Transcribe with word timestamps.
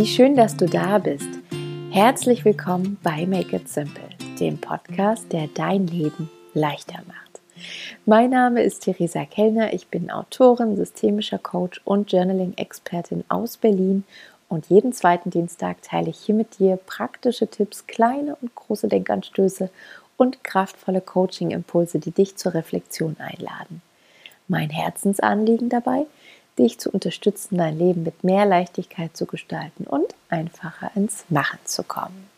wie 0.00 0.06
schön, 0.06 0.34
dass 0.34 0.56
du 0.56 0.64
da 0.64 0.96
bist. 0.96 1.28
Herzlich 1.90 2.46
willkommen 2.46 2.96
bei 3.02 3.26
Make 3.26 3.56
It 3.56 3.68
Simple, 3.68 4.08
dem 4.40 4.56
Podcast, 4.56 5.30
der 5.30 5.46
dein 5.48 5.88
Leben 5.88 6.30
leichter 6.54 7.00
macht. 7.06 7.42
Mein 8.06 8.30
Name 8.30 8.62
ist 8.62 8.84
Theresa 8.84 9.26
Kellner, 9.26 9.74
ich 9.74 9.88
bin 9.88 10.10
Autorin, 10.10 10.74
systemischer 10.74 11.36
Coach 11.36 11.82
und 11.84 12.10
Journaling-Expertin 12.10 13.24
aus 13.28 13.58
Berlin 13.58 14.04
und 14.48 14.70
jeden 14.70 14.94
zweiten 14.94 15.28
Dienstag 15.28 15.82
teile 15.82 16.08
ich 16.08 16.18
hier 16.18 16.34
mit 16.34 16.58
dir 16.58 16.78
praktische 16.78 17.48
Tipps, 17.48 17.86
kleine 17.86 18.36
und 18.40 18.54
große 18.54 18.88
Denkanstöße 18.88 19.68
und 20.16 20.42
kraftvolle 20.42 21.02
Coaching-Impulse, 21.02 21.98
die 21.98 22.12
dich 22.12 22.36
zur 22.36 22.54
Reflexion 22.54 23.16
einladen. 23.18 23.82
Mein 24.48 24.70
Herzensanliegen 24.70 25.68
dabei– 25.68 26.06
dich 26.60 26.78
zu 26.78 26.90
unterstützen, 26.90 27.58
dein 27.58 27.78
Leben 27.78 28.02
mit 28.02 28.22
mehr 28.22 28.46
Leichtigkeit 28.46 29.16
zu 29.16 29.26
gestalten 29.26 29.84
und 29.84 30.14
einfacher 30.28 30.90
ins 30.94 31.24
Machen 31.28 31.58
zu 31.64 31.82
kommen. 31.82 32.28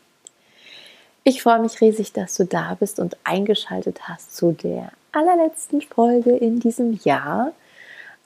Ich 1.24 1.42
freue 1.42 1.60
mich 1.60 1.80
riesig, 1.80 2.12
dass 2.12 2.34
du 2.34 2.44
da 2.44 2.74
bist 2.74 2.98
und 2.98 3.16
eingeschaltet 3.24 4.08
hast 4.08 4.36
zu 4.36 4.52
der 4.52 4.90
allerletzten 5.12 5.82
Folge 5.82 6.30
in 6.30 6.58
diesem 6.58 6.98
Jahr. 7.04 7.52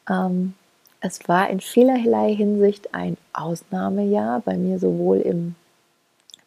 Ähm, 0.09 0.55
es 1.01 1.29
war 1.29 1.51
in 1.51 1.61
vielerlei 1.61 2.35
Hinsicht 2.35 2.95
ein 2.95 3.17
Ausnahmejahr 3.33 4.41
bei 4.41 4.57
mir 4.57 4.79
sowohl 4.79 5.19
im 5.21 5.57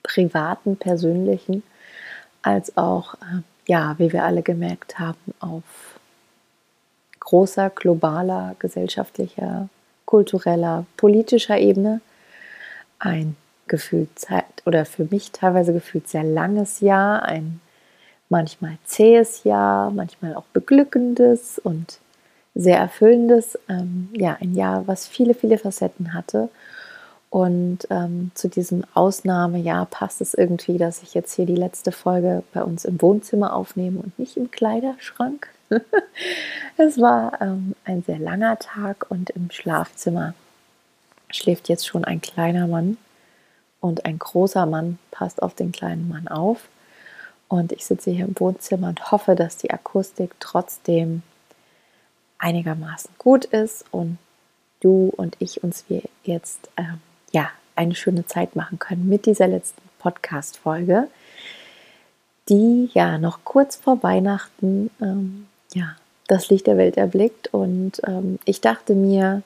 privaten, 0.01 0.75
persönlichen 0.77 1.63
als 2.41 2.75
auch, 2.77 3.13
äh, 3.15 3.41
ja, 3.67 3.95
wie 3.99 4.11
wir 4.11 4.23
alle 4.23 4.41
gemerkt 4.41 4.97
haben, 4.97 5.33
auf 5.39 5.63
großer, 7.29 7.69
globaler, 7.69 8.55
gesellschaftlicher, 8.57 9.69
kultureller, 10.05 10.87
politischer 10.97 11.59
Ebene. 11.59 12.01
Ein 12.97 13.35
gefühlt 13.67 14.09
oder 14.65 14.83
für 14.85 15.05
mich 15.11 15.31
teilweise 15.31 15.71
gefühlt 15.71 16.07
sehr 16.07 16.23
langes 16.23 16.79
Jahr, 16.79 17.21
ein 17.21 17.61
manchmal 18.29 18.77
zähes 18.83 19.43
Jahr, 19.43 19.91
manchmal 19.91 20.33
auch 20.33 20.45
beglückendes 20.53 21.59
und 21.59 21.99
sehr 22.55 22.79
erfüllendes. 22.79 23.59
Ähm, 23.69 24.09
ja, 24.13 24.37
ein 24.41 24.55
Jahr, 24.55 24.87
was 24.87 25.07
viele, 25.07 25.35
viele 25.35 25.59
Facetten 25.59 26.15
hatte. 26.15 26.49
Und 27.29 27.87
ähm, 27.91 28.31
zu 28.33 28.49
diesem 28.49 28.83
Ausnahmejahr 28.95 29.85
passt 29.85 30.19
es 30.19 30.33
irgendwie, 30.33 30.79
dass 30.79 31.03
ich 31.03 31.13
jetzt 31.13 31.33
hier 31.35 31.45
die 31.45 31.55
letzte 31.55 31.91
Folge 31.91 32.43
bei 32.53 32.63
uns 32.63 32.85
im 32.85 32.99
Wohnzimmer 33.01 33.55
aufnehme 33.55 33.99
und 33.99 34.17
nicht 34.17 34.35
im 34.35 34.49
Kleiderschrank. 34.49 35.47
es 36.77 36.99
war 36.99 37.39
ähm, 37.39 37.75
ein 37.85 38.01
sehr 38.03 38.17
langer 38.17 38.57
Tag 38.57 39.05
und 39.09 39.29
im 39.29 39.51
Schlafzimmer 39.51 40.33
schläft 41.29 41.69
jetzt 41.69 41.85
schon 41.85 42.03
ein 42.03 42.21
kleiner 42.21 42.65
Mann 42.65 42.97
und 43.79 44.05
ein 44.05 44.17
großer 44.17 44.65
Mann 44.65 44.97
passt 45.11 45.43
auf 45.43 45.53
den 45.53 45.71
kleinen 45.71 46.09
Mann 46.09 46.27
auf. 46.27 46.67
Und 47.47 47.71
ich 47.71 47.85
sitze 47.85 48.09
hier 48.09 48.25
im 48.25 48.39
Wohnzimmer 48.39 48.89
und 48.89 49.11
hoffe, 49.11 49.35
dass 49.35 49.57
die 49.57 49.71
Akustik 49.71 50.35
trotzdem 50.39 51.21
einigermaßen 52.39 53.11
gut 53.19 53.45
ist 53.45 53.85
und 53.91 54.17
du 54.81 55.13
und 55.15 55.35
ich 55.39 55.63
uns 55.63 55.85
wir 55.89 56.03
jetzt 56.23 56.69
ähm, 56.77 57.01
ja 57.31 57.49
eine 57.75 57.95
schöne 57.95 58.25
Zeit 58.25 58.55
machen 58.55 58.79
können 58.79 59.07
mit 59.07 59.25
dieser 59.25 59.47
letzten 59.47 59.81
Podcast-Folge, 59.99 61.07
die 62.49 62.89
ja 62.93 63.17
noch 63.17 63.39
kurz 63.43 63.75
vor 63.75 64.03
Weihnachten 64.03 64.89
ähm, 65.01 65.47
ja, 65.73 65.95
das 66.27 66.49
Licht 66.49 66.67
der 66.67 66.77
Welt 66.77 66.97
erblickt. 66.97 67.53
Und 67.53 68.01
ähm, 68.05 68.39
ich 68.45 68.61
dachte 68.61 68.95
mir, 68.95 69.43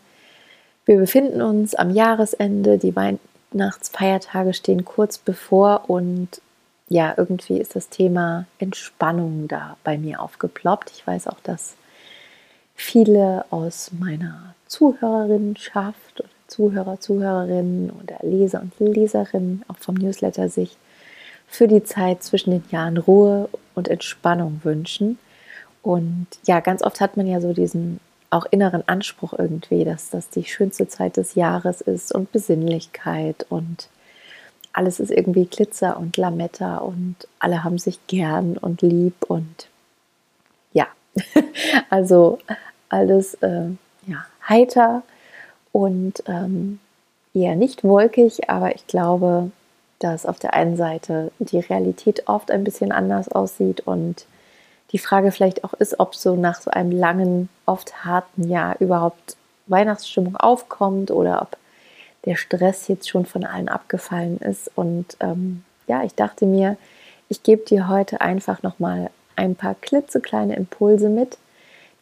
wir 0.85 0.97
befinden 0.97 1.41
uns 1.41 1.75
am 1.75 1.91
Jahresende, 1.91 2.77
die 2.77 2.95
Weihnachtsfeiertage 2.95 4.53
stehen 4.53 4.85
kurz 4.85 5.17
bevor 5.17 5.89
und 5.89 6.41
ja, 6.89 7.13
irgendwie 7.15 7.57
ist 7.57 7.75
das 7.75 7.89
Thema 7.89 8.45
Entspannung 8.59 9.47
da 9.47 9.77
bei 9.83 9.97
mir 9.97 10.21
aufgeploppt. 10.21 10.91
Ich 10.91 11.07
weiß 11.07 11.27
auch, 11.27 11.39
dass 11.41 11.75
viele 12.75 13.45
aus 13.49 13.91
meiner 13.97 14.53
Zuhörerinnenschaft 14.67 16.19
oder 16.19 16.29
Zuhörer, 16.47 16.99
Zuhörerinnen 16.99 17.91
oder 17.91 18.17
Leser 18.21 18.61
und 18.61 18.73
Leserinnen 18.79 19.63
auch 19.67 19.77
vom 19.77 19.95
Newsletter 19.95 20.49
sich 20.49 20.77
für 21.47 21.67
die 21.67 21.83
Zeit 21.83 22.23
zwischen 22.23 22.51
den 22.51 22.63
Jahren 22.71 22.97
Ruhe 22.97 23.49
und 23.75 23.87
Entspannung 23.87 24.61
wünschen. 24.63 25.19
Und 25.81 26.27
ja, 26.45 26.59
ganz 26.59 26.81
oft 26.81 27.01
hat 27.01 27.17
man 27.17 27.27
ja 27.27 27.41
so 27.41 27.53
diesen 27.53 27.99
auch 28.29 28.45
inneren 28.49 28.87
Anspruch 28.87 29.33
irgendwie, 29.37 29.85
dass 29.85 30.09
das 30.09 30.29
die 30.29 30.45
schönste 30.45 30.87
Zeit 30.87 31.17
des 31.17 31.35
Jahres 31.35 31.81
ist 31.81 32.13
und 32.13 32.31
Besinnlichkeit 32.31 33.45
und 33.49 33.89
alles 34.73 34.99
ist 34.99 35.11
irgendwie 35.11 35.45
Glitzer 35.45 35.97
und 35.97 36.17
Lametta 36.17 36.77
und 36.77 37.15
alle 37.37 37.63
haben 37.63 37.77
sich 37.77 37.99
gern 38.07 38.57
und 38.57 38.81
lieb 38.81 39.13
und 39.27 39.67
ja, 40.71 40.87
also 41.91 42.39
alles 42.89 43.35
äh, 43.35 43.67
ja, 44.07 44.25
heiter 44.49 45.03
und 45.73 46.23
ähm, 46.27 46.79
eher 47.33 47.57
nicht 47.57 47.83
wolkig, 47.83 48.49
aber 48.49 48.73
ich 48.73 48.87
glaube, 48.87 49.51
dass 49.99 50.25
auf 50.25 50.39
der 50.39 50.53
einen 50.53 50.77
Seite 50.77 51.31
die 51.39 51.59
Realität 51.59 52.27
oft 52.27 52.51
ein 52.51 52.63
bisschen 52.63 52.93
anders 52.93 53.27
aussieht 53.29 53.81
und 53.81 54.25
die 54.93 54.99
Frage 54.99 55.31
vielleicht 55.31 55.63
auch 55.63 55.73
ist, 55.73 55.99
ob 55.99 56.15
so 56.15 56.35
nach 56.35 56.61
so 56.61 56.71
einem 56.71 56.91
langen, 56.91 57.49
oft 57.65 58.05
harten 58.05 58.47
Jahr 58.47 58.79
überhaupt 58.79 59.35
Weihnachtsstimmung 59.65 60.37
aufkommt 60.37 61.09
oder 61.09 61.41
ob 61.41 61.57
der 62.25 62.35
Stress 62.35 62.87
jetzt 62.87 63.09
schon 63.09 63.25
von 63.25 63.43
allen 63.43 63.69
abgefallen 63.69 64.37
ist. 64.37 64.71
Und 64.75 65.17
ähm, 65.19 65.63
ja, 65.87 66.03
ich 66.03 66.13
dachte 66.13 66.45
mir, 66.45 66.77
ich 67.27 67.41
gebe 67.41 67.65
dir 67.65 67.87
heute 67.87 68.21
einfach 68.21 68.61
nochmal 68.61 69.09
ein 69.35 69.55
paar 69.55 69.73
klitzekleine 69.73 70.55
Impulse 70.55 71.09
mit, 71.09 71.37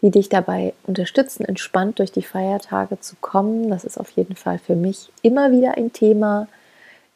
die 0.01 0.11
dich 0.11 0.29
dabei 0.29 0.73
unterstützen, 0.87 1.45
entspannt 1.45 1.99
durch 1.99 2.11
die 2.11 2.23
Feiertage 2.23 2.99
zu 2.99 3.15
kommen. 3.21 3.69
Das 3.69 3.83
ist 3.83 3.99
auf 3.99 4.09
jeden 4.11 4.35
Fall 4.35 4.57
für 4.59 4.75
mich 4.75 5.11
immer 5.21 5.51
wieder 5.51 5.77
ein 5.77 5.93
Thema. 5.93 6.47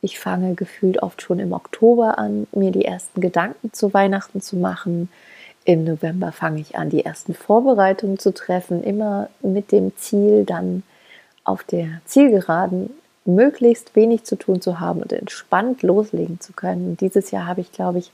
Ich 0.02 0.20
fange 0.20 0.54
gefühlt 0.54 1.02
oft 1.02 1.22
schon 1.22 1.40
im 1.40 1.52
Oktober 1.52 2.20
an, 2.20 2.48
mir 2.52 2.72
die 2.72 2.86
ersten 2.86 3.22
Gedanken 3.22 3.74
zu 3.74 3.94
Weihnachten 3.94 4.42
zu 4.42 4.56
machen, 4.56 5.10
im 5.66 5.84
November 5.84 6.32
fange 6.32 6.62
ich 6.62 6.78
an, 6.78 6.92
die 6.92 7.04
ersten 7.04 7.34
Vorbereitungen 7.34 8.20
zu 8.20 8.34
treffen, 8.34 8.84
immer 8.84 9.30
mit 9.42 9.72
dem 9.72 9.98
Ziel, 9.98 10.46
dann 10.46 10.84
auf 11.44 11.64
der 11.64 12.02
Zielgeraden 12.06 12.92
möglichst 13.26 13.96
wenig 13.96 14.24
zu 14.26 14.36
tun 14.36 14.62
zu 14.62 14.80
haben 14.80 15.02
und 15.02 15.12
entspannt 15.12 15.82
loslegen 15.82 16.40
zu 16.40 16.54
können. 16.54 16.98
Dieses 16.98 17.32
Jahr 17.32 17.48
habe 17.48 17.62
ich, 17.62 17.72
glaube 17.72 17.98
ich, 17.98 18.12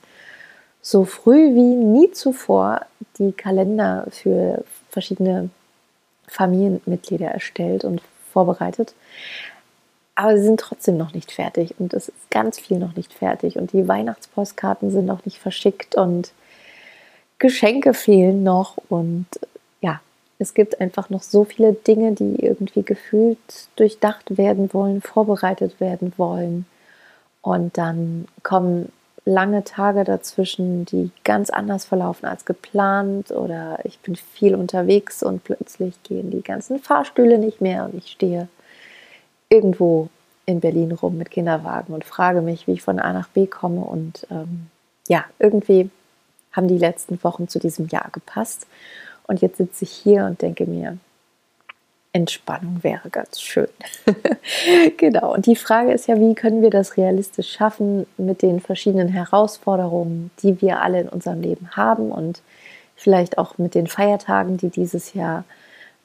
so 0.82 1.04
früh 1.04 1.54
wie 1.54 1.74
nie 1.74 2.10
zuvor 2.10 2.84
die 3.18 3.32
Kalender 3.32 4.06
für 4.10 4.64
verschiedene 4.90 5.48
Familienmitglieder 6.26 7.28
erstellt 7.28 7.84
und 7.84 8.02
vorbereitet. 8.32 8.94
Aber 10.14 10.36
sie 10.36 10.44
sind 10.44 10.60
trotzdem 10.60 10.96
noch 10.96 11.14
nicht 11.14 11.32
fertig 11.32 11.74
und 11.78 11.94
es 11.94 12.08
ist 12.08 12.30
ganz 12.30 12.58
viel 12.58 12.78
noch 12.78 12.96
nicht 12.96 13.12
fertig 13.12 13.56
und 13.56 13.72
die 13.72 13.88
Weihnachtspostkarten 13.88 14.90
sind 14.90 15.06
noch 15.06 15.24
nicht 15.24 15.38
verschickt 15.38 15.94
und 15.94 16.32
Geschenke 17.38 17.94
fehlen 17.94 18.42
noch 18.42 18.76
und 18.88 19.26
ja, 19.80 20.00
es 20.38 20.54
gibt 20.54 20.80
einfach 20.80 21.10
noch 21.10 21.22
so 21.22 21.44
viele 21.44 21.72
Dinge, 21.72 22.12
die 22.12 22.36
irgendwie 22.36 22.82
gefühlt 22.82 23.38
durchdacht 23.76 24.36
werden 24.36 24.72
wollen, 24.74 25.00
vorbereitet 25.00 25.80
werden 25.80 26.12
wollen. 26.16 26.66
Und 27.40 27.76
dann 27.76 28.28
kommen 28.42 28.92
lange 29.24 29.62
Tage 29.64 30.04
dazwischen, 30.04 30.84
die 30.84 31.10
ganz 31.24 31.50
anders 31.50 31.84
verlaufen 31.84 32.26
als 32.26 32.44
geplant 32.44 33.30
oder 33.30 33.78
ich 33.84 33.98
bin 34.00 34.16
viel 34.16 34.54
unterwegs 34.54 35.22
und 35.22 35.44
plötzlich 35.44 36.02
gehen 36.02 36.30
die 36.30 36.42
ganzen 36.42 36.80
Fahrstühle 36.80 37.38
nicht 37.38 37.60
mehr 37.60 37.84
und 37.84 37.94
ich 37.94 38.10
stehe 38.10 38.48
irgendwo 39.48 40.08
in 40.44 40.60
Berlin 40.60 40.92
rum 40.92 41.18
mit 41.18 41.30
Kinderwagen 41.30 41.94
und 41.94 42.04
frage 42.04 42.40
mich, 42.40 42.66
wie 42.66 42.72
ich 42.72 42.82
von 42.82 42.98
A 42.98 43.12
nach 43.12 43.28
B 43.28 43.46
komme 43.46 43.82
und 43.82 44.26
ähm, 44.30 44.66
ja, 45.08 45.24
irgendwie 45.38 45.90
haben 46.52 46.68
die 46.68 46.78
letzten 46.78 47.22
Wochen 47.22 47.48
zu 47.48 47.58
diesem 47.58 47.88
Jahr 47.88 48.08
gepasst. 48.12 48.66
Und 49.26 49.40
jetzt 49.40 49.56
sitze 49.56 49.84
ich 49.84 49.92
hier 49.92 50.24
und 50.26 50.42
denke 50.42 50.66
mir, 50.66 50.98
Entspannung 52.12 52.82
wäre 52.82 53.08
ganz 53.10 53.40
schön. 53.40 53.68
genau. 54.98 55.32
Und 55.34 55.46
die 55.46 55.56
Frage 55.56 55.92
ist 55.92 56.08
ja, 56.08 56.20
wie 56.20 56.34
können 56.34 56.62
wir 56.62 56.70
das 56.70 56.96
realistisch 56.96 57.52
schaffen 57.52 58.06
mit 58.18 58.42
den 58.42 58.60
verschiedenen 58.60 59.08
Herausforderungen, 59.08 60.30
die 60.42 60.60
wir 60.60 60.82
alle 60.82 61.00
in 61.00 61.08
unserem 61.08 61.40
Leben 61.40 61.70
haben 61.72 62.12
und 62.12 62.42
vielleicht 62.96 63.38
auch 63.38 63.58
mit 63.58 63.74
den 63.74 63.86
Feiertagen, 63.86 64.58
die 64.58 64.68
dieses 64.68 65.14
Jahr 65.14 65.44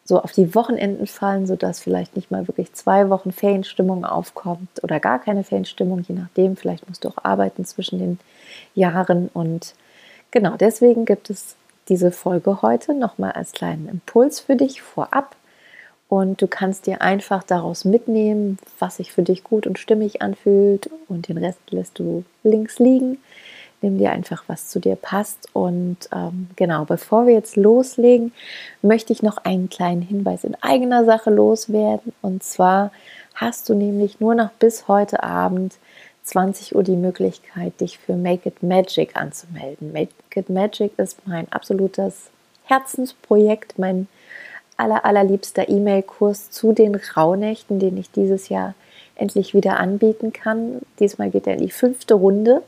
so 0.05 0.21
auf 0.21 0.31
die 0.31 0.55
Wochenenden 0.55 1.05
fallen, 1.05 1.45
sodass 1.45 1.81
vielleicht 1.81 2.15
nicht 2.15 2.31
mal 2.31 2.47
wirklich 2.47 2.71
zwei 2.71 3.09
Wochen 3.09 3.33
Ferienstimmung 3.33 4.05
aufkommt 4.05 4.81
oder 4.81 5.01
gar 5.01 5.19
keine 5.19 5.43
Ferienstimmung, 5.43 6.05
je 6.07 6.15
nachdem. 6.15 6.55
Vielleicht 6.55 6.87
musst 6.87 7.03
du 7.03 7.09
auch 7.09 7.23
arbeiten 7.23 7.65
zwischen 7.65 7.99
den 7.99 8.19
Jahren 8.73 9.29
und 9.33 9.73
Genau, 10.31 10.57
deswegen 10.57 11.05
gibt 11.05 11.29
es 11.29 11.55
diese 11.87 12.11
Folge 12.11 12.61
heute 12.61 12.93
nochmal 12.93 13.31
als 13.31 13.53
kleinen 13.53 13.87
Impuls 13.87 14.41
für 14.41 14.57
dich 14.57 14.81
vorab. 14.81 15.36
Und 16.09 16.41
du 16.41 16.47
kannst 16.47 16.87
dir 16.87 17.01
einfach 17.01 17.43
daraus 17.43 17.83
mitnehmen, 17.83 18.57
was 18.79 18.97
sich 18.97 19.11
für 19.11 19.23
dich 19.23 19.43
gut 19.43 19.67
und 19.67 19.77
stimmig 19.77 20.21
anfühlt. 20.21 20.89
Und 21.09 21.27
den 21.27 21.37
Rest 21.37 21.59
lässt 21.69 21.99
du 21.99 22.23
links 22.43 22.79
liegen. 22.79 23.17
Nimm 23.81 23.97
dir 23.97 24.11
einfach, 24.11 24.43
was 24.47 24.69
zu 24.69 24.79
dir 24.79 24.95
passt. 24.95 25.49
Und 25.53 25.97
ähm, 26.13 26.47
genau, 26.55 26.85
bevor 26.85 27.27
wir 27.27 27.33
jetzt 27.33 27.57
loslegen, 27.57 28.31
möchte 28.81 29.11
ich 29.11 29.21
noch 29.21 29.37
einen 29.37 29.69
kleinen 29.69 30.01
Hinweis 30.01 30.45
in 30.45 30.55
eigener 30.61 31.03
Sache 31.03 31.29
loswerden. 31.29 32.13
Und 32.21 32.41
zwar 32.41 32.91
hast 33.35 33.67
du 33.67 33.75
nämlich 33.75 34.19
nur 34.19 34.33
noch 34.33 34.51
bis 34.51 34.87
heute 34.87 35.23
Abend 35.23 35.75
20 36.23 36.75
Uhr 36.75 36.83
die 36.83 36.95
Möglichkeit, 36.95 37.79
dich 37.79 37.99
für 37.99 38.15
Make 38.15 38.49
It 38.49 38.63
Magic 38.63 39.15
anzumelden. 39.15 39.91
Make 39.91 40.11
It 40.35 40.49
Magic 40.49 40.91
ist 40.97 41.25
mein 41.25 41.51
absolutes 41.51 42.29
Herzensprojekt, 42.63 43.77
mein 43.77 44.07
aller, 44.77 45.05
allerliebster 45.05 45.67
E-Mail-Kurs 45.67 46.51
zu 46.51 46.71
den 46.71 46.95
Rauhnächten, 46.95 47.79
den 47.79 47.97
ich 47.97 48.11
dieses 48.11 48.49
Jahr 48.49 48.75
endlich 49.15 49.53
wieder 49.53 49.79
anbieten 49.79 50.31
kann. 50.31 50.81
Diesmal 50.99 51.31
geht 51.31 51.47
er 51.47 51.53
in 51.53 51.63
die 51.63 51.71
fünfte 51.71 52.13
Runde. 52.13 52.63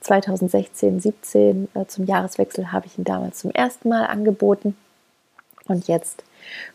2016, 0.00 1.00
17 1.00 1.68
äh, 1.74 1.86
zum 1.86 2.06
Jahreswechsel 2.06 2.72
habe 2.72 2.86
ich 2.86 2.96
ihn 2.96 3.04
damals 3.04 3.40
zum 3.40 3.50
ersten 3.50 3.88
Mal 3.88 4.06
angeboten. 4.06 4.76
Und 5.66 5.88
jetzt 5.88 6.24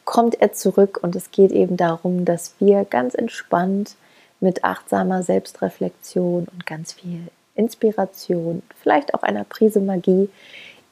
kommt 0.04 0.42
er 0.42 0.54
zurück 0.54 1.00
und 1.02 1.16
es 1.16 1.32
geht 1.32 1.52
eben 1.52 1.76
darum, 1.76 2.24
dass 2.26 2.54
wir 2.60 2.86
ganz 2.86 3.16
entspannt 3.16 3.96
mit 4.40 4.64
achtsamer 4.64 5.24
Selbstreflexion 5.24 6.48
und 6.52 6.66
ganz 6.66 6.94
viel 6.94 7.22
Inspiration, 7.56 8.62
vielleicht 8.82 9.14
auch 9.14 9.24
einer 9.24 9.44
Prise 9.44 9.80
Magie, 9.80 10.30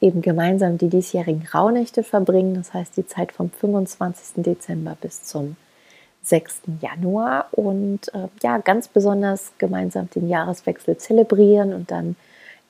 eben 0.03 0.21
gemeinsam 0.21 0.77
die 0.77 0.89
diesjährigen 0.89 1.47
Rauhnächte 1.47 2.03
verbringen. 2.03 2.55
Das 2.55 2.73
heißt 2.73 2.97
die 2.97 3.07
Zeit 3.07 3.31
vom 3.31 3.49
25. 3.49 4.43
Dezember 4.43 4.97
bis 4.99 5.23
zum 5.23 5.55
6. 6.23 6.61
Januar 6.81 7.47
und 7.51 8.13
äh, 8.13 8.27
ja, 8.41 8.57
ganz 8.57 8.87
besonders 8.87 9.53
gemeinsam 9.57 10.09
den 10.09 10.27
Jahreswechsel 10.27 10.97
zelebrieren 10.97 11.73
und 11.73 11.89
dann 11.89 12.15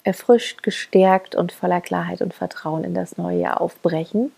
erfrischt, 0.03 0.63
gestärkt 0.63 1.35
und 1.35 1.51
voller 1.51 1.81
Klarheit 1.81 2.21
und 2.21 2.33
Vertrauen 2.33 2.83
in 2.83 2.94
das 2.94 3.18
neue 3.18 3.39
Jahr 3.39 3.62
aufbrechen. 3.62 4.31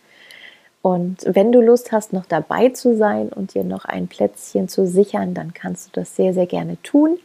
Und 0.82 1.24
wenn 1.26 1.52
du 1.52 1.62
Lust 1.62 1.92
hast, 1.92 2.14
noch 2.14 2.28
dabei 2.28 2.70
zu 2.70 2.96
sein 2.96 3.30
und 3.30 3.56
dir 3.56 3.64
noch 3.64 3.86
ein 3.86 4.08
Plätzchen 4.08 4.70
zu 4.70 4.86
sichern, 4.86 5.34
dann 5.34 5.54
kannst 5.54 5.88
du 5.88 6.00
das 6.00 6.16
sehr, 6.16 6.34
sehr 6.34 6.46
gerne 6.46 6.78
tun. 6.84 7.18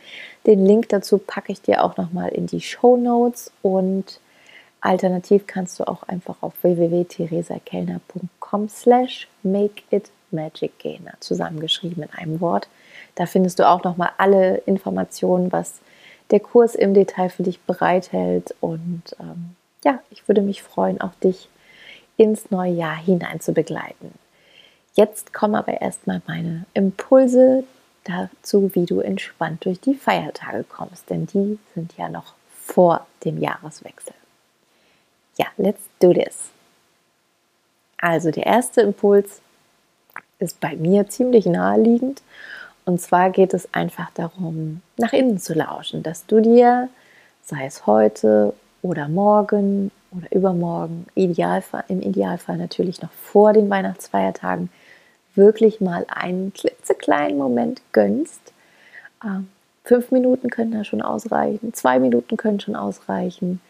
Den 0.46 0.64
Link 0.64 0.88
dazu 0.88 1.18
packe 1.18 1.52
ich 1.52 1.60
dir 1.60 1.84
auch 1.84 1.96
nochmal 1.98 2.30
in 2.30 2.46
die 2.46 2.62
Show 2.62 2.96
Notes 2.96 3.52
und 3.60 4.18
alternativ 4.80 5.46
kannst 5.46 5.78
du 5.78 5.88
auch 5.88 6.02
einfach 6.04 6.36
auf 6.40 6.54
www.theresakellner.com 6.62 8.68
slash 8.68 9.28
make 9.42 9.82
it 9.90 10.10
magic 10.30 10.78
gehen, 10.78 11.08
zusammengeschrieben 11.20 12.04
in 12.04 12.10
einem 12.10 12.40
Wort. 12.40 12.68
Da 13.14 13.26
findest 13.26 13.58
du 13.58 13.68
auch 13.68 13.84
nochmal 13.84 14.10
alle 14.18 14.58
Informationen, 14.58 15.52
was 15.52 15.80
der 16.30 16.40
Kurs 16.40 16.74
im 16.74 16.94
Detail 16.94 17.28
für 17.28 17.42
dich 17.42 17.60
bereithält. 17.60 18.54
Und 18.60 19.02
ähm, 19.18 19.56
ja, 19.84 20.00
ich 20.10 20.26
würde 20.28 20.42
mich 20.42 20.62
freuen, 20.62 21.00
auch 21.00 21.14
dich 21.22 21.48
ins 22.16 22.50
neue 22.50 22.72
Jahr 22.72 22.96
hinein 22.96 23.40
zu 23.40 23.52
begleiten. 23.52 24.12
Jetzt 24.94 25.32
kommen 25.32 25.54
aber 25.54 25.80
erstmal 25.80 26.22
meine 26.26 26.66
Impulse 26.74 27.64
dazu, 28.04 28.70
wie 28.74 28.86
du 28.86 29.00
entspannt 29.00 29.64
durch 29.64 29.80
die 29.80 29.94
Feiertage 29.94 30.64
kommst, 30.64 31.10
denn 31.10 31.26
die 31.26 31.58
sind 31.74 31.96
ja 31.96 32.08
noch 32.08 32.34
vor 32.62 33.06
dem 33.24 33.38
Jahreswechsel. 33.38 34.14
Ja, 35.40 35.46
let's 35.56 35.80
do 36.00 36.12
this. 36.12 36.50
Also 37.96 38.30
der 38.30 38.44
erste 38.44 38.82
Impuls 38.82 39.40
ist 40.38 40.60
bei 40.60 40.76
mir 40.76 41.08
ziemlich 41.08 41.46
naheliegend 41.46 42.20
und 42.84 43.00
zwar 43.00 43.30
geht 43.30 43.54
es 43.54 43.72
einfach 43.72 44.10
darum, 44.12 44.82
nach 44.98 45.14
innen 45.14 45.38
zu 45.38 45.54
lauschen, 45.54 46.02
dass 46.02 46.26
du 46.26 46.40
dir, 46.42 46.90
sei 47.42 47.64
es 47.64 47.86
heute 47.86 48.52
oder 48.82 49.08
morgen 49.08 49.90
oder 50.10 50.30
übermorgen, 50.30 51.06
Idealfall, 51.14 51.84
im 51.88 52.02
Idealfall 52.02 52.58
natürlich 52.58 53.00
noch 53.00 53.12
vor 53.12 53.54
den 53.54 53.70
Weihnachtsfeiertagen, 53.70 54.70
wirklich 55.34 55.80
mal 55.80 56.04
einen 56.10 56.52
klitzekleinen 56.52 57.38
Moment 57.38 57.80
gönnst. 57.92 58.52
Ähm, 59.24 59.48
fünf 59.84 60.10
Minuten 60.10 60.50
können 60.50 60.72
da 60.72 60.84
schon 60.84 61.00
ausreichen, 61.00 61.72
zwei 61.72 61.98
Minuten 61.98 62.36
können 62.36 62.60
schon 62.60 62.76
ausreichen. 62.76 63.62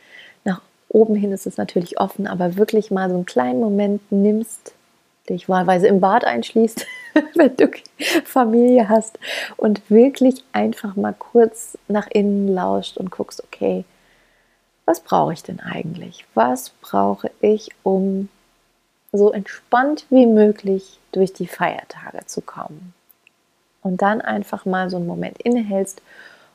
Oben 0.93 1.15
hin 1.15 1.31
ist 1.31 1.47
es 1.47 1.57
natürlich 1.57 2.01
offen, 2.01 2.27
aber 2.27 2.57
wirklich 2.57 2.91
mal 2.91 3.09
so 3.09 3.15
einen 3.15 3.25
kleinen 3.25 3.61
Moment 3.61 4.11
nimmst, 4.11 4.75
dich 5.29 5.49
wahlweise 5.49 5.87
im 5.87 6.01
Bad 6.01 6.25
einschließt, 6.25 6.85
wenn 7.37 7.57
du 7.57 7.71
Familie 8.25 8.89
hast 8.89 9.21
und 9.57 9.89
wirklich 9.89 10.43
einfach 10.53 10.97
mal 10.97 11.15
kurz 11.17 11.79
nach 11.87 12.09
innen 12.09 12.49
lauscht 12.49 12.97
und 12.97 13.13
guckst, 13.13 13.43
okay, 13.45 13.85
was 14.85 14.99
brauche 14.99 15.33
ich 15.33 15.45
denn 15.45 15.61
eigentlich? 15.61 16.27
Was 16.35 16.71
brauche 16.81 17.31
ich, 17.41 17.69
um 17.85 18.29
so 19.13 19.31
entspannt 19.31 20.07
wie 20.11 20.27
möglich 20.27 20.99
durch 21.13 21.33
die 21.33 21.47
Feiertage 21.47 22.27
zu 22.27 22.41
kommen? 22.41 22.95
Und 23.83 24.03
dann 24.03 24.21
einfach 24.21 24.65
mal 24.67 24.91
so 24.91 24.97
einen 24.97 25.07
Moment 25.07 25.41
innehältst 25.41 26.03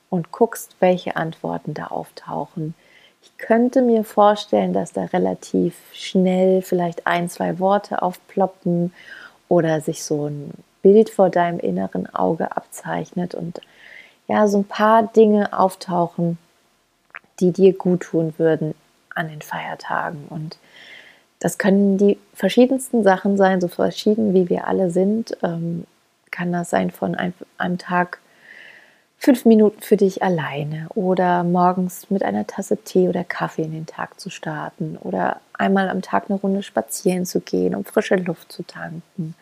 und 0.10 0.34
guckst, 0.34 0.76
welche 0.82 1.16
Antworten 1.16 1.74
da 1.74 1.88
auftauchen. 1.88 2.76
Ich 3.26 3.38
könnte 3.40 3.82
mir 3.82 4.04
vorstellen, 4.04 4.72
dass 4.72 4.94
da 4.94 5.06
relativ 5.06 5.76
schnell 5.94 6.62
vielleicht 6.62 7.08
ein, 7.08 7.28
zwei 7.28 7.60
Worte 7.60 8.04
aufploppen 8.04 8.94
oder 9.50 9.82
sich 9.82 10.04
so 10.04 10.28
ein 10.28 10.52
Bild 10.84 11.10
vor 11.10 11.32
deinem 11.32 11.60
inneren 11.60 12.08
Auge 12.14 12.56
abzeichnet 12.56 13.34
und 13.34 13.62
ja, 14.28 14.48
so 14.48 14.60
ein 14.60 14.64
paar 14.64 15.04
Dinge 15.04 15.58
auftauchen, 15.58 16.38
die 17.40 17.52
dir 17.52 17.74
gut 17.74 18.02
tun 18.02 18.36
würden 18.38 18.76
an 19.16 19.28
den 19.28 19.42
Feiertagen. 19.42 20.26
Und 20.30 20.58
das 21.40 21.58
können 21.58 21.98
die 21.98 22.20
verschiedensten 22.34 23.04
Sachen 23.04 23.38
sein, 23.38 23.60
so 23.60 23.68
verschieden 23.68 24.36
wie 24.36 24.50
wir 24.50 24.68
alle 24.68 24.92
sind. 24.92 25.36
Ähm, 25.42 25.86
kann 26.30 26.52
das 26.52 26.70
sein 26.70 26.92
von 26.92 27.16
einem, 27.16 27.34
einem 27.58 27.80
Tag 27.80 28.20
fünf 29.18 29.46
Minuten 29.46 29.82
für 29.82 29.98
dich 29.98 30.22
alleine 30.22 30.88
oder 30.94 31.44
morgens 31.44 32.10
mit 32.10 32.24
einer 32.24 32.46
Tasse 32.46 32.78
Tee 32.78 33.10
oder 33.10 33.24
Kaffee 33.24 33.64
in 33.64 33.72
den 33.72 33.86
Tag 33.86 34.20
zu 34.20 34.30
starten 34.30 34.98
oder 35.02 35.42
einmal 35.54 35.90
am 35.90 36.02
Tag 36.02 36.30
eine 36.30 36.40
Runde 36.40 36.64
spazieren 36.64 37.26
zu 37.26 37.40
gehen, 37.40 37.76
um 37.76 37.86
frische 37.86 38.16
Luft 38.16 38.52
zu 38.52 38.64
tanken 38.64 39.36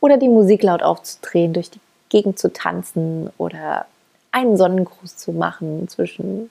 oder 0.00 0.18
die 0.18 0.28
Musik 0.28 0.62
laut 0.62 0.82
aufzudrehen, 0.82 1.54
durch 1.54 1.70
die 1.70 1.80
Gegend 2.10 2.38
zu 2.38 2.52
tanzen 2.52 3.30
oder 3.38 3.86
einen 4.30 4.56
Sonnengruß 4.56 5.16
zu 5.16 5.32
machen 5.32 5.88
zwischen 5.88 6.50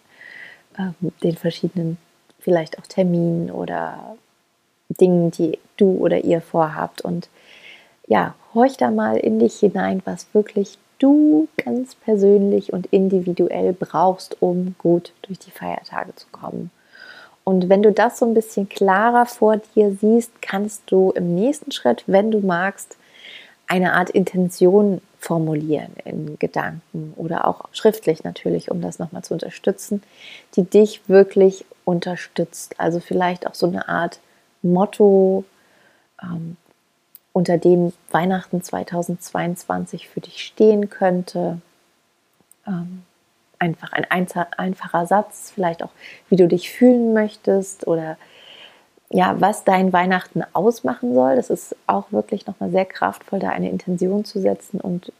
ähm, 0.79 0.95
den 1.21 1.35
verschiedenen 1.35 1.97
vielleicht 2.39 2.79
auch 2.79 2.87
Terminen 2.87 3.51
oder 3.51 4.17
Dingen, 4.89 5.31
die 5.31 5.59
du 5.77 5.97
oder 5.97 6.23
ihr 6.23 6.41
vorhabt. 6.41 7.01
Und 7.01 7.29
ja, 8.07 8.35
horch 8.53 8.77
da 8.77 8.91
mal 8.91 9.17
in 9.17 9.39
dich 9.39 9.59
hinein, 9.59 10.01
was 10.05 10.27
wirklich 10.33 10.77
du 11.03 11.49
ganz 11.57 11.95
persönlich 11.95 12.71
und 12.71 12.87
individuell 12.87 13.73
brauchst, 13.73 14.41
um 14.41 14.75
gut 14.77 15.11
durch 15.23 15.37
die 15.37 15.51
Feiertage 15.51 16.15
zu 16.15 16.27
kommen. 16.31 16.71
Und 17.43 17.67
wenn 17.67 17.83
du 17.83 17.91
das 17.91 18.19
so 18.19 18.25
ein 18.25 18.33
bisschen 18.33 18.69
klarer 18.69 19.25
vor 19.25 19.57
dir 19.57 19.95
siehst, 19.99 20.41
kannst 20.41 20.83
du 20.85 21.11
im 21.11 21.35
nächsten 21.35 21.71
Schritt, 21.71 22.05
wenn 22.07 22.31
du 22.31 22.39
magst, 22.39 22.97
eine 23.67 23.93
Art 23.93 24.09
Intention 24.09 25.01
formulieren 25.19 25.93
in 26.05 26.37
Gedanken 26.39 27.13
oder 27.15 27.47
auch 27.47 27.65
schriftlich 27.71 28.23
natürlich, 28.23 28.71
um 28.71 28.81
das 28.81 28.99
nochmal 28.99 29.23
zu 29.23 29.33
unterstützen, 29.33 30.03
die 30.55 30.63
dich 30.63 31.01
wirklich 31.07 31.65
unterstützt. 31.85 32.75
Also 32.77 32.99
vielleicht 32.99 33.47
auch 33.47 33.55
so 33.55 33.67
eine 33.67 33.87
Art 33.87 34.19
Motto, 34.61 35.43
ähm, 36.21 36.57
unter 37.33 37.57
dem 37.57 37.91
Weihnachten 38.11 38.61
2022 38.61 40.07
für 40.07 40.21
dich 40.21 40.43
stehen 40.43 40.89
könnte. 40.89 41.59
Ähm, 42.67 43.03
einfach 43.59 43.91
ein 43.93 44.05
einfacher 44.05 45.05
Satz, 45.05 45.51
vielleicht 45.53 45.83
auch, 45.83 45.91
wie 46.29 46.35
du 46.35 46.47
dich 46.47 46.69
fühlen 46.69 47.13
möchtest 47.13 47.87
oder 47.87 48.17
ja, 49.09 49.39
was 49.39 49.63
dein 49.63 49.93
Weihnachten 49.93 50.43
ausmachen 50.53 51.13
soll. 51.13 51.35
Das 51.35 51.49
ist 51.49 51.75
auch 51.87 52.11
wirklich 52.11 52.45
nochmal 52.45 52.71
sehr 52.71 52.85
kraftvoll, 52.85 53.39
da 53.39 53.49
eine 53.49 53.69
Intention 53.69 54.25
zu 54.25 54.39
setzen 54.39 54.79
und 54.79 55.11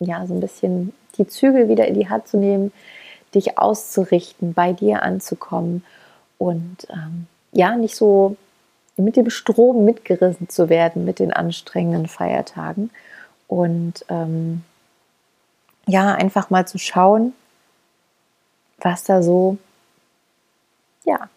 ja, 0.00 0.26
so 0.26 0.34
ein 0.34 0.40
bisschen 0.40 0.92
die 1.18 1.26
Zügel 1.26 1.68
wieder 1.68 1.86
in 1.86 1.94
die 1.94 2.08
Hand 2.08 2.26
zu 2.26 2.36
nehmen, 2.36 2.72
dich 3.34 3.58
auszurichten, 3.58 4.54
bei 4.54 4.72
dir 4.72 5.02
anzukommen 5.02 5.84
und 6.38 6.86
ähm, 6.90 7.26
ja, 7.52 7.76
nicht 7.76 7.96
so 7.96 8.36
mit 8.96 9.16
dem 9.16 9.30
Strom 9.30 9.84
mitgerissen 9.84 10.48
zu 10.48 10.68
werden 10.68 11.04
mit 11.04 11.18
den 11.18 11.32
anstrengenden 11.32 12.06
Feiertagen 12.06 12.90
und 13.48 14.04
ähm, 14.08 14.62
ja, 15.86 16.14
einfach 16.14 16.50
mal 16.50 16.66
zu 16.66 16.78
schauen, 16.78 17.34
was 18.78 19.04
da 19.04 19.22
so 19.22 19.58
ja, 21.04 21.28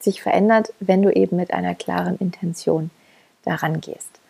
sich 0.00 0.22
verändert, 0.22 0.72
wenn 0.80 1.02
du 1.02 1.10
eben 1.10 1.36
mit 1.36 1.52
einer 1.52 1.74
klaren 1.74 2.16
Intention 2.18 2.90
daran 3.44 3.80
gehst. 3.80 4.20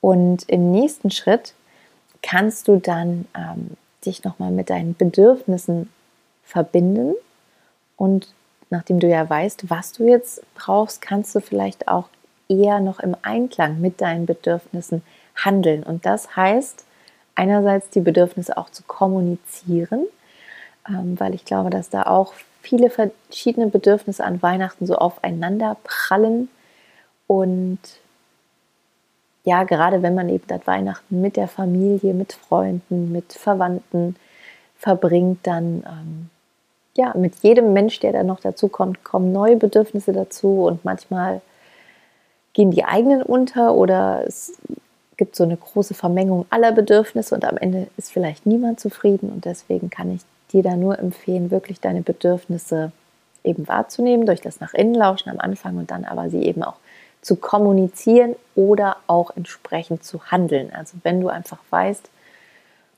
Und 0.00 0.48
im 0.48 0.72
nächsten 0.72 1.10
Schritt 1.10 1.54
kannst 2.22 2.68
du 2.68 2.78
dann 2.78 3.26
ähm, 3.34 3.76
dich 4.04 4.24
nochmal 4.24 4.50
mit 4.50 4.70
deinen 4.70 4.96
Bedürfnissen 4.96 5.88
verbinden. 6.44 7.14
Und 7.96 8.32
nachdem 8.72 8.98
du 8.98 9.06
ja 9.06 9.28
weißt, 9.28 9.70
was 9.70 9.92
du 9.92 10.08
jetzt 10.08 10.42
brauchst, 10.54 11.00
kannst 11.02 11.34
du 11.34 11.40
vielleicht 11.40 11.88
auch 11.88 12.08
eher 12.48 12.80
noch 12.80 13.00
im 13.00 13.14
Einklang 13.22 13.80
mit 13.80 14.00
deinen 14.00 14.26
Bedürfnissen 14.26 15.02
handeln. 15.36 15.82
Und 15.82 16.06
das 16.06 16.34
heißt, 16.36 16.84
einerseits 17.34 17.90
die 17.90 18.00
Bedürfnisse 18.00 18.56
auch 18.56 18.70
zu 18.70 18.82
kommunizieren, 18.82 20.06
ähm, 20.88 21.20
weil 21.20 21.34
ich 21.34 21.44
glaube, 21.44 21.70
dass 21.70 21.90
da 21.90 22.04
auch 22.04 22.32
viele 22.62 22.90
verschiedene 22.90 23.68
Bedürfnisse 23.68 24.24
an 24.24 24.42
Weihnachten 24.42 24.86
so 24.86 24.96
aufeinander 24.96 25.76
prallen 25.84 26.48
und 27.26 27.78
ja, 29.44 29.64
gerade 29.64 30.02
wenn 30.02 30.14
man 30.14 30.28
eben 30.28 30.46
das 30.46 30.66
Weihnachten 30.66 31.20
mit 31.20 31.36
der 31.36 31.48
Familie, 31.48 32.14
mit 32.14 32.32
Freunden, 32.32 33.10
mit 33.10 33.32
Verwandten 33.32 34.16
verbringt, 34.78 35.40
dann 35.46 35.82
ähm, 35.86 36.30
ja, 36.96 37.14
mit 37.16 37.36
jedem 37.42 37.72
Mensch, 37.72 38.00
der 38.00 38.12
da 38.12 38.22
noch 38.22 38.40
dazu 38.40 38.68
kommt, 38.68 39.02
kommen 39.04 39.32
neue 39.32 39.56
Bedürfnisse 39.56 40.12
dazu 40.12 40.64
und 40.64 40.84
manchmal 40.84 41.40
gehen 42.52 42.70
die 42.70 42.84
eigenen 42.84 43.22
unter 43.22 43.74
oder 43.74 44.24
es 44.26 44.58
gibt 45.16 45.36
so 45.36 45.44
eine 45.44 45.56
große 45.56 45.94
Vermengung 45.94 46.46
aller 46.50 46.72
Bedürfnisse 46.72 47.34
und 47.34 47.44
am 47.44 47.56
Ende 47.56 47.88
ist 47.96 48.12
vielleicht 48.12 48.44
niemand 48.44 48.80
zufrieden 48.80 49.30
und 49.30 49.44
deswegen 49.44 49.88
kann 49.88 50.14
ich 50.14 50.22
dir 50.52 50.62
da 50.62 50.76
nur 50.76 50.98
empfehlen, 50.98 51.50
wirklich 51.50 51.80
deine 51.80 52.02
Bedürfnisse 52.02 52.92
eben 53.44 53.66
wahrzunehmen, 53.68 54.26
durch 54.26 54.40
das 54.40 54.60
nach 54.60 54.74
innen 54.74 54.94
lauschen 54.94 55.30
am 55.30 55.40
Anfang 55.40 55.78
und 55.78 55.90
dann 55.90 56.04
aber 56.04 56.28
sie 56.28 56.42
eben 56.42 56.62
auch 56.62 56.76
zu 57.22 57.36
kommunizieren 57.36 58.34
oder 58.54 58.96
auch 59.06 59.34
entsprechend 59.36 60.04
zu 60.04 60.30
handeln. 60.30 60.72
Also 60.74 60.98
wenn 61.02 61.20
du 61.20 61.28
einfach 61.28 61.58
weißt, 61.70 62.10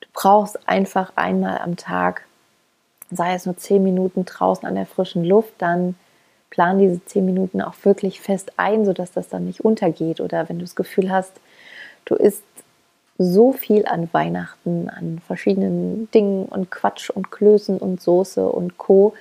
du 0.00 0.08
brauchst 0.12 0.68
einfach 0.68 1.12
einmal 1.14 1.58
am 1.58 1.76
Tag, 1.76 2.22
sei 3.14 3.34
es 3.34 3.46
nur 3.46 3.56
zehn 3.56 3.82
Minuten 3.82 4.24
draußen 4.24 4.66
an 4.66 4.74
der 4.74 4.86
frischen 4.86 5.24
Luft, 5.24 5.54
dann 5.58 5.96
plan 6.50 6.78
diese 6.78 7.04
zehn 7.04 7.24
Minuten 7.24 7.60
auch 7.60 7.74
wirklich 7.82 8.20
fest 8.20 8.52
ein, 8.56 8.84
sodass 8.84 9.12
das 9.12 9.28
dann 9.28 9.46
nicht 9.46 9.64
untergeht. 9.64 10.20
Oder 10.20 10.48
wenn 10.48 10.58
du 10.58 10.64
das 10.64 10.76
Gefühl 10.76 11.10
hast, 11.10 11.32
du 12.04 12.14
isst 12.14 12.44
so 13.18 13.52
viel 13.52 13.86
an 13.86 14.08
Weihnachten, 14.12 14.88
an 14.88 15.20
verschiedenen 15.26 16.10
Dingen 16.12 16.46
und 16.46 16.70
Quatsch 16.70 17.10
und 17.10 17.30
Klößen 17.30 17.78
und 17.78 18.00
Soße 18.00 18.48
und 18.48 18.78
Co. 18.78 19.14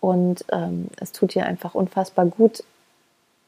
Und 0.00 0.44
ähm, 0.52 0.88
es 1.00 1.12
tut 1.12 1.34
dir 1.34 1.46
einfach 1.46 1.74
unfassbar 1.74 2.26
gut, 2.26 2.64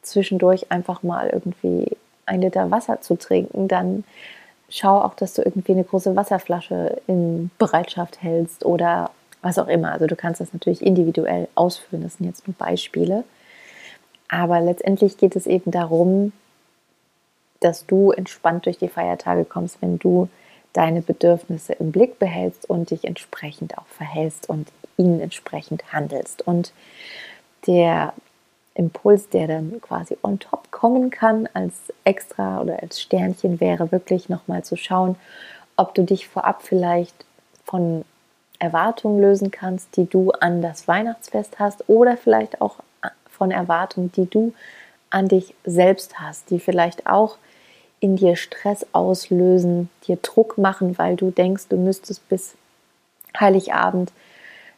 zwischendurch 0.02 0.70
einfach 0.70 1.02
mal 1.02 1.28
irgendwie 1.28 1.96
ein 2.26 2.42
Liter 2.42 2.70
Wasser 2.70 3.00
zu 3.00 3.16
trinken, 3.16 3.68
dann 3.68 4.04
schau 4.68 5.00
auch, 5.00 5.14
dass 5.14 5.34
du 5.34 5.42
irgendwie 5.42 5.72
eine 5.72 5.84
große 5.84 6.16
Wasserflasche 6.16 7.00
in 7.06 7.50
Bereitschaft 7.58 8.22
hältst 8.22 8.64
oder 8.64 9.10
was 9.46 9.58
auch 9.58 9.68
immer. 9.68 9.92
Also 9.92 10.06
du 10.06 10.16
kannst 10.16 10.40
das 10.40 10.52
natürlich 10.52 10.84
individuell 10.84 11.46
ausfüllen, 11.54 12.02
das 12.02 12.14
sind 12.14 12.26
jetzt 12.26 12.48
nur 12.48 12.56
Beispiele. 12.56 13.22
Aber 14.28 14.60
letztendlich 14.60 15.18
geht 15.18 15.36
es 15.36 15.46
eben 15.46 15.70
darum, 15.70 16.32
dass 17.60 17.86
du 17.86 18.10
entspannt 18.10 18.66
durch 18.66 18.76
die 18.76 18.88
Feiertage 18.88 19.44
kommst, 19.44 19.80
wenn 19.80 19.98
du 20.00 20.28
deine 20.72 21.00
Bedürfnisse 21.00 21.74
im 21.74 21.92
Blick 21.92 22.18
behältst 22.18 22.68
und 22.68 22.90
dich 22.90 23.04
entsprechend 23.04 23.78
auch 23.78 23.86
verhältst 23.86 24.48
und 24.48 24.68
ihnen 24.96 25.20
entsprechend 25.20 25.92
handelst. 25.92 26.46
Und 26.46 26.72
der 27.68 28.14
Impuls, 28.74 29.28
der 29.28 29.46
dann 29.46 29.80
quasi 29.80 30.18
on 30.22 30.40
top 30.40 30.72
kommen 30.72 31.10
kann 31.10 31.48
als 31.54 31.92
extra 32.02 32.60
oder 32.60 32.82
als 32.82 33.00
Sternchen, 33.00 33.60
wäre 33.60 33.92
wirklich 33.92 34.28
nochmal 34.28 34.64
zu 34.64 34.76
schauen, 34.76 35.14
ob 35.76 35.94
du 35.94 36.02
dich 36.02 36.26
vorab 36.26 36.62
vielleicht 36.62 37.24
von 37.64 38.04
Erwartungen 38.58 39.20
lösen 39.20 39.50
kannst, 39.50 39.96
die 39.96 40.06
du 40.06 40.30
an 40.32 40.62
das 40.62 40.88
Weihnachtsfest 40.88 41.58
hast 41.58 41.88
oder 41.88 42.16
vielleicht 42.16 42.60
auch 42.60 42.76
von 43.30 43.50
Erwartungen, 43.50 44.12
die 44.12 44.28
du 44.28 44.54
an 45.10 45.28
dich 45.28 45.54
selbst 45.64 46.18
hast, 46.18 46.50
die 46.50 46.58
vielleicht 46.58 47.06
auch 47.06 47.36
in 48.00 48.16
dir 48.16 48.36
Stress 48.36 48.86
auslösen, 48.92 49.88
dir 50.06 50.16
Druck 50.16 50.58
machen, 50.58 50.98
weil 50.98 51.16
du 51.16 51.30
denkst, 51.30 51.64
du 51.68 51.76
müsstest 51.76 52.28
bis 52.28 52.54
Heiligabend 53.38 54.12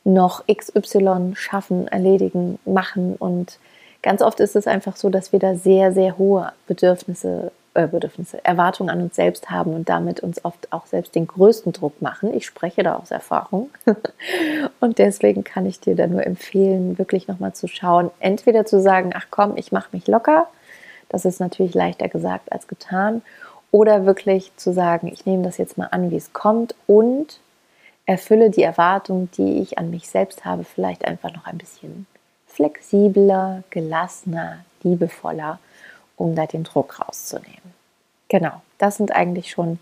noch 0.04 0.44
XY 0.46 1.32
schaffen, 1.34 1.88
erledigen, 1.88 2.58
machen. 2.64 3.16
Und 3.16 3.58
Ganz 4.02 4.22
oft 4.22 4.40
ist 4.40 4.56
es 4.56 4.66
einfach 4.66 4.96
so, 4.96 5.10
dass 5.10 5.32
wir 5.32 5.38
da 5.38 5.54
sehr, 5.54 5.92
sehr 5.92 6.18
hohe 6.18 6.52
Bedürfnisse, 6.66 7.50
äh, 7.78 7.86
Bedürfnisse, 7.86 8.44
Erwartungen 8.44 8.90
an 8.90 9.00
uns 9.00 9.14
selbst 9.14 9.50
haben 9.50 9.72
und 9.72 9.88
damit 9.88 10.20
uns 10.20 10.44
oft 10.44 10.72
auch 10.72 10.86
selbst 10.86 11.14
den 11.14 11.28
größten 11.28 11.72
Druck 11.72 12.02
machen. 12.02 12.34
Ich 12.34 12.44
spreche 12.44 12.82
da 12.82 12.96
aus 12.96 13.12
Erfahrung. 13.12 13.70
und 14.80 14.98
deswegen 14.98 15.44
kann 15.44 15.64
ich 15.64 15.78
dir 15.78 15.94
da 15.94 16.08
nur 16.08 16.26
empfehlen, 16.26 16.98
wirklich 16.98 17.28
nochmal 17.28 17.52
zu 17.52 17.68
schauen, 17.68 18.10
entweder 18.18 18.66
zu 18.66 18.80
sagen, 18.80 19.12
ach 19.14 19.26
komm, 19.30 19.56
ich 19.56 19.70
mache 19.70 19.90
mich 19.92 20.08
locker. 20.08 20.48
Das 21.08 21.24
ist 21.24 21.38
natürlich 21.38 21.72
leichter 21.72 22.08
gesagt 22.08 22.50
als 22.50 22.66
getan. 22.66 23.22
Oder 23.70 24.06
wirklich 24.06 24.50
zu 24.56 24.72
sagen, 24.72 25.06
ich 25.06 25.24
nehme 25.24 25.44
das 25.44 25.56
jetzt 25.56 25.78
mal 25.78 25.88
an, 25.92 26.10
wie 26.10 26.16
es 26.16 26.32
kommt 26.32 26.74
und 26.88 27.38
erfülle 28.06 28.50
die 28.50 28.62
Erwartung, 28.62 29.30
die 29.36 29.60
ich 29.60 29.78
an 29.78 29.90
mich 29.90 30.08
selbst 30.08 30.44
habe, 30.44 30.64
vielleicht 30.64 31.04
einfach 31.04 31.32
noch 31.32 31.46
ein 31.46 31.58
bisschen 31.58 32.06
flexibler, 32.46 33.62
gelassener, 33.70 34.64
liebevoller, 34.82 35.60
um 36.18 36.34
da 36.34 36.46
den 36.46 36.64
Druck 36.64 37.00
rauszunehmen. 37.00 37.74
Genau, 38.28 38.60
das 38.76 38.96
sind 38.96 39.12
eigentlich 39.12 39.50
schon 39.50 39.78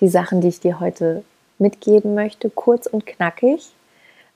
die 0.00 0.08
Sachen, 0.08 0.40
die 0.40 0.48
ich 0.48 0.60
dir 0.60 0.80
heute 0.80 1.24
mitgeben 1.58 2.14
möchte, 2.14 2.50
kurz 2.50 2.86
und 2.86 3.06
knackig. 3.06 3.72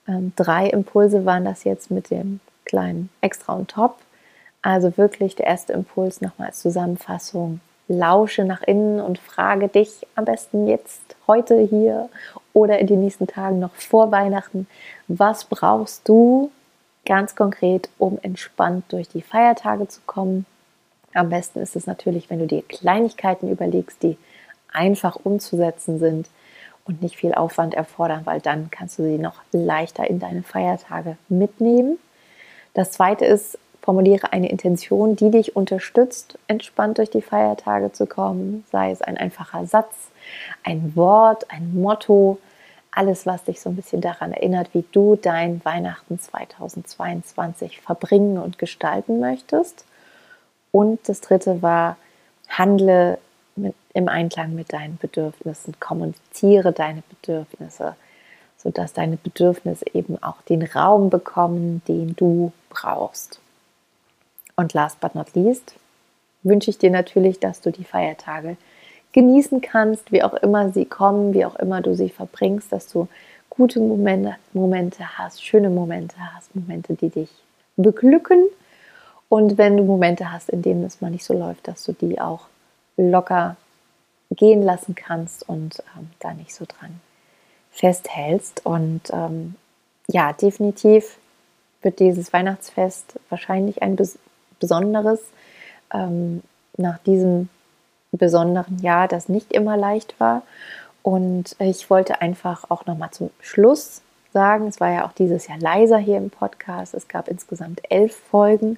Ähm, 0.07 0.31
drei 0.35 0.67
Impulse 0.67 1.25
waren 1.25 1.45
das 1.45 1.63
jetzt 1.63 1.91
mit 1.91 2.09
dem 2.09 2.39
kleinen 2.65 3.09
Extra 3.21 3.53
und 3.53 3.69
Top. 3.69 3.97
Also 4.61 4.97
wirklich 4.97 5.35
der 5.35 5.47
erste 5.47 5.73
Impuls 5.73 6.21
nochmal 6.21 6.47
als 6.49 6.61
Zusammenfassung. 6.61 7.59
Lausche 7.87 8.45
nach 8.45 8.61
innen 8.61 9.01
und 9.01 9.19
frage 9.19 9.67
dich 9.67 10.07
am 10.15 10.25
besten 10.25 10.67
jetzt, 10.67 11.01
heute 11.27 11.59
hier 11.59 12.09
oder 12.53 12.79
in 12.79 12.87
den 12.87 13.01
nächsten 13.01 13.27
Tagen 13.27 13.59
noch 13.59 13.73
vor 13.75 14.11
Weihnachten, 14.11 14.67
was 15.07 15.43
brauchst 15.45 16.07
du, 16.07 16.51
ganz 17.05 17.35
konkret, 17.35 17.89
um 17.97 18.17
entspannt 18.21 18.85
durch 18.89 19.09
die 19.09 19.21
Feiertage 19.21 19.87
zu 19.87 19.99
kommen. 20.05 20.45
Am 21.13 21.29
besten 21.29 21.59
ist 21.59 21.75
es 21.75 21.87
natürlich, 21.87 22.29
wenn 22.29 22.39
du 22.39 22.47
dir 22.47 22.61
Kleinigkeiten 22.63 23.49
überlegst, 23.49 24.01
die 24.03 24.17
einfach 24.71 25.17
umzusetzen 25.17 25.99
sind 25.99 26.29
und 26.85 27.01
nicht 27.01 27.17
viel 27.17 27.33
Aufwand 27.33 27.73
erfordern, 27.73 28.21
weil 28.25 28.41
dann 28.41 28.69
kannst 28.71 28.97
du 28.99 29.03
sie 29.03 29.17
noch 29.17 29.41
leichter 29.51 30.09
in 30.09 30.19
deine 30.19 30.43
Feiertage 30.43 31.17
mitnehmen. 31.29 31.99
Das 32.73 32.91
zweite 32.91 33.25
ist, 33.25 33.57
formuliere 33.81 34.31
eine 34.31 34.49
Intention, 34.49 35.15
die 35.15 35.31
dich 35.31 35.55
unterstützt, 35.55 36.37
entspannt 36.47 36.97
durch 36.97 37.09
die 37.09 37.21
Feiertage 37.21 37.91
zu 37.91 38.05
kommen, 38.05 38.63
sei 38.71 38.91
es 38.91 39.01
ein 39.01 39.17
einfacher 39.17 39.65
Satz, 39.65 40.11
ein 40.63 40.95
Wort, 40.95 41.51
ein 41.51 41.73
Motto, 41.73 42.37
alles, 42.91 43.25
was 43.25 43.45
dich 43.45 43.61
so 43.61 43.69
ein 43.69 43.75
bisschen 43.75 44.01
daran 44.01 44.33
erinnert, 44.33 44.73
wie 44.73 44.83
du 44.91 45.15
dein 45.15 45.63
Weihnachten 45.63 46.19
2022 46.19 47.81
verbringen 47.81 48.37
und 48.37 48.59
gestalten 48.59 49.19
möchtest. 49.19 49.85
Und 50.71 51.07
das 51.07 51.21
dritte 51.21 51.61
war, 51.61 51.97
handle 52.47 53.17
mit, 53.55 53.75
im 53.93 54.07
Einklang 54.07 54.55
mit 54.55 54.73
deinen 54.73 54.97
Bedürfnissen, 54.97 55.79
kommuniziere 55.79 56.71
deine 56.71 57.03
Bedürfnisse, 57.09 57.95
sodass 58.57 58.93
deine 58.93 59.17
Bedürfnisse 59.17 59.85
eben 59.93 60.21
auch 60.21 60.41
den 60.43 60.63
Raum 60.63 61.09
bekommen, 61.09 61.81
den 61.87 62.15
du 62.15 62.51
brauchst. 62.69 63.39
Und 64.55 64.73
last 64.73 64.99
but 64.99 65.15
not 65.15 65.33
least 65.33 65.75
wünsche 66.43 66.69
ich 66.69 66.77
dir 66.77 66.91
natürlich, 66.91 67.39
dass 67.39 67.61
du 67.61 67.71
die 67.71 67.83
Feiertage 67.83 68.57
genießen 69.13 69.61
kannst, 69.61 70.11
wie 70.11 70.23
auch 70.23 70.33
immer 70.35 70.71
sie 70.71 70.85
kommen, 70.85 71.33
wie 71.33 71.45
auch 71.45 71.55
immer 71.55 71.81
du 71.81 71.95
sie 71.95 72.09
verbringst, 72.09 72.71
dass 72.71 72.87
du 72.87 73.07
gute 73.49 73.79
Momente, 73.79 74.35
Momente 74.53 75.17
hast, 75.17 75.43
schöne 75.43 75.69
Momente 75.69 76.15
hast, 76.33 76.55
Momente, 76.55 76.93
die 76.93 77.09
dich 77.09 77.29
beglücken. 77.75 78.45
Und 79.31 79.57
wenn 79.57 79.77
du 79.77 79.85
Momente 79.85 80.29
hast, 80.33 80.49
in 80.49 80.61
denen 80.61 80.83
es 80.83 80.99
mal 80.99 81.09
nicht 81.09 81.23
so 81.23 81.33
läuft, 81.33 81.65
dass 81.65 81.85
du 81.85 81.93
die 81.93 82.19
auch 82.19 82.47
locker 82.97 83.55
gehen 84.29 84.61
lassen 84.61 84.93
kannst 84.93 85.47
und 85.47 85.81
ähm, 85.95 86.09
da 86.19 86.33
nicht 86.33 86.53
so 86.53 86.65
dran 86.65 86.99
festhältst. 87.71 88.65
Und 88.65 89.03
ähm, 89.13 89.55
ja, 90.09 90.33
definitiv 90.33 91.17
wird 91.81 91.99
dieses 91.99 92.33
Weihnachtsfest 92.33 93.21
wahrscheinlich 93.29 93.81
ein 93.81 93.95
bes 93.95 94.19
besonderes. 94.59 95.21
Ähm, 95.93 96.43
nach 96.75 96.97
diesem 96.97 97.47
besonderen 98.11 98.79
Jahr, 98.79 99.07
das 99.07 99.29
nicht 99.29 99.53
immer 99.53 99.77
leicht 99.77 100.19
war. 100.19 100.41
Und 101.03 101.55
ich 101.59 101.89
wollte 101.89 102.19
einfach 102.19 102.69
auch 102.69 102.85
noch 102.85 102.97
mal 102.97 103.11
zum 103.11 103.29
Schluss 103.39 104.01
sagen, 104.33 104.67
es 104.67 104.81
war 104.81 104.91
ja 104.91 105.05
auch 105.07 105.13
dieses 105.13 105.47
Jahr 105.47 105.57
leiser 105.57 105.99
hier 105.99 106.17
im 106.17 106.31
Podcast. 106.31 106.93
Es 106.93 107.07
gab 107.07 107.29
insgesamt 107.29 107.79
elf 107.89 108.13
Folgen. 108.13 108.77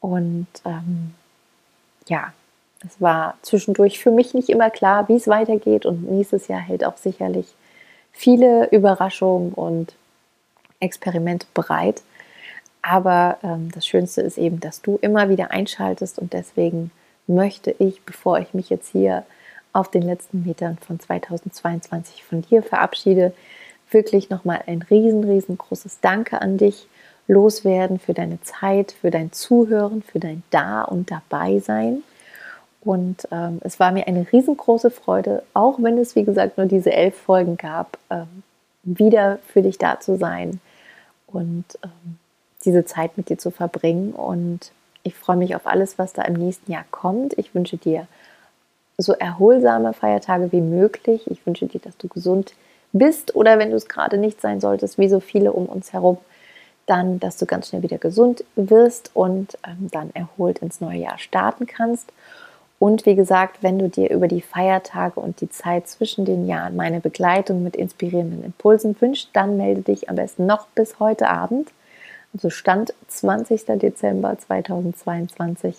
Und 0.00 0.46
ähm, 0.64 1.14
ja, 2.08 2.32
Es 2.84 3.00
war 3.00 3.36
zwischendurch 3.42 3.98
für 3.98 4.10
mich 4.10 4.34
nicht 4.34 4.48
immer 4.48 4.70
klar, 4.70 5.08
wie 5.08 5.16
es 5.16 5.26
weitergeht 5.26 5.86
und 5.86 6.10
nächstes 6.10 6.48
Jahr 6.48 6.60
hält 6.60 6.84
auch 6.84 6.96
sicherlich 6.96 7.46
viele 8.12 8.68
Überraschungen 8.70 9.52
und 9.52 9.94
Experimente 10.80 11.46
bereit. 11.54 12.02
Aber 12.82 13.38
ähm, 13.42 13.70
das 13.72 13.86
Schönste 13.86 14.20
ist 14.20 14.38
eben, 14.38 14.60
dass 14.60 14.82
du 14.82 14.98
immer 15.02 15.28
wieder 15.28 15.50
einschaltest 15.50 16.18
und 16.18 16.32
deswegen 16.32 16.90
möchte 17.26 17.74
ich, 17.78 18.02
bevor 18.02 18.38
ich 18.38 18.54
mich 18.54 18.70
jetzt 18.70 18.92
hier 18.92 19.24
auf 19.72 19.90
den 19.90 20.02
letzten 20.02 20.44
Metern 20.44 20.78
von 20.78 21.00
2022 21.00 22.24
von 22.24 22.42
dir 22.42 22.62
verabschiede, 22.62 23.32
wirklich 23.90 24.30
nochmal 24.30 24.62
ein 24.66 24.82
riesen, 24.82 25.24
riesengroßes 25.24 26.00
Danke 26.00 26.40
an 26.40 26.58
dich 26.58 26.86
loswerden 27.28 27.98
für 27.98 28.14
deine 28.14 28.40
Zeit, 28.42 28.92
für 28.92 29.10
dein 29.10 29.32
Zuhören, 29.32 30.02
für 30.02 30.20
dein 30.20 30.42
Da 30.50 30.82
und 30.82 31.10
Dabeisein. 31.10 32.02
Und 32.80 33.26
ähm, 33.32 33.60
es 33.62 33.80
war 33.80 33.90
mir 33.90 34.06
eine 34.06 34.26
riesengroße 34.32 34.90
Freude, 34.90 35.42
auch 35.54 35.78
wenn 35.80 35.98
es, 35.98 36.14
wie 36.14 36.24
gesagt, 36.24 36.56
nur 36.56 36.66
diese 36.66 36.92
elf 36.92 37.16
Folgen 37.16 37.56
gab, 37.56 37.98
ähm, 38.10 38.42
wieder 38.84 39.38
für 39.48 39.62
dich 39.62 39.78
da 39.78 39.98
zu 39.98 40.16
sein 40.16 40.60
und 41.26 41.64
ähm, 41.82 42.18
diese 42.64 42.84
Zeit 42.84 43.16
mit 43.16 43.28
dir 43.28 43.38
zu 43.38 43.50
verbringen. 43.50 44.12
Und 44.12 44.70
ich 45.02 45.16
freue 45.16 45.36
mich 45.36 45.56
auf 45.56 45.66
alles, 45.66 45.98
was 45.98 46.12
da 46.12 46.22
im 46.22 46.34
nächsten 46.34 46.70
Jahr 46.70 46.84
kommt. 46.92 47.36
Ich 47.38 47.54
wünsche 47.54 47.76
dir 47.76 48.06
so 48.98 49.12
erholsame 49.12 49.92
Feiertage 49.92 50.52
wie 50.52 50.60
möglich. 50.60 51.28
Ich 51.30 51.44
wünsche 51.44 51.66
dir, 51.66 51.80
dass 51.80 51.96
du 51.96 52.06
gesund 52.06 52.54
bist 52.92 53.34
oder 53.34 53.58
wenn 53.58 53.70
du 53.70 53.76
es 53.76 53.88
gerade 53.88 54.16
nicht 54.16 54.40
sein 54.40 54.60
solltest, 54.60 54.96
wie 54.96 55.08
so 55.08 55.20
viele 55.20 55.52
um 55.52 55.66
uns 55.66 55.92
herum, 55.92 56.18
dann, 56.86 57.20
dass 57.20 57.36
du 57.36 57.46
ganz 57.46 57.68
schnell 57.68 57.82
wieder 57.82 57.98
gesund 57.98 58.44
wirst 58.54 59.10
und 59.14 59.58
ähm, 59.66 59.88
dann 59.90 60.10
erholt 60.14 60.58
ins 60.58 60.80
neue 60.80 60.98
Jahr 60.98 61.18
starten 61.18 61.66
kannst. 61.66 62.12
Und 62.78 63.06
wie 63.06 63.14
gesagt, 63.14 63.62
wenn 63.62 63.78
du 63.78 63.88
dir 63.88 64.10
über 64.10 64.28
die 64.28 64.42
Feiertage 64.42 65.18
und 65.18 65.40
die 65.40 65.48
Zeit 65.48 65.88
zwischen 65.88 66.24
den 66.24 66.46
Jahren 66.46 66.76
meine 66.76 67.00
Begleitung 67.00 67.62
mit 67.62 67.74
inspirierenden 67.74 68.44
Impulsen 68.44 68.94
wünschst, 69.00 69.30
dann 69.32 69.56
melde 69.56 69.80
dich 69.82 70.10
am 70.10 70.16
besten 70.16 70.46
noch 70.46 70.66
bis 70.68 71.00
heute 71.00 71.28
Abend, 71.28 71.70
also 72.34 72.50
Stand 72.50 72.92
20. 73.08 73.64
Dezember 73.78 74.38
2022 74.38 75.76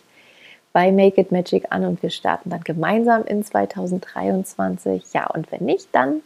bei 0.74 0.92
Make 0.92 1.22
It 1.22 1.32
Magic 1.32 1.66
an 1.70 1.86
und 1.86 2.02
wir 2.02 2.10
starten 2.10 2.50
dann 2.50 2.62
gemeinsam 2.62 3.24
in 3.26 3.44
2023. 3.44 5.14
Ja, 5.14 5.28
und 5.28 5.52
wenn 5.52 5.66
nicht, 5.66 5.88
dann 5.92 6.22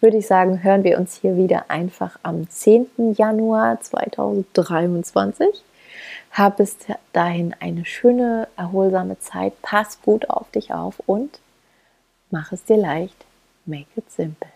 würde 0.00 0.18
ich 0.18 0.26
sagen, 0.26 0.62
hören 0.62 0.84
wir 0.84 0.98
uns 0.98 1.16
hier 1.16 1.36
wieder 1.36 1.70
einfach 1.70 2.18
am 2.22 2.48
10. 2.48 3.14
Januar 3.16 3.80
2023. 3.80 5.48
Hab 6.32 6.58
bis 6.58 6.76
dahin 7.12 7.54
eine 7.60 7.84
schöne, 7.84 8.48
erholsame 8.56 9.18
Zeit. 9.18 9.54
Pass 9.62 10.02
gut 10.02 10.28
auf 10.28 10.50
dich 10.50 10.72
auf 10.72 11.00
und 11.06 11.40
mach 12.30 12.52
es 12.52 12.64
dir 12.64 12.76
leicht. 12.76 13.24
Make 13.64 13.86
it 13.96 14.10
simple. 14.10 14.55